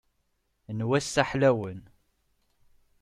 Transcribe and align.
N 0.77 0.79
wass-a 0.89 1.23
ḥlawen. 1.29 1.79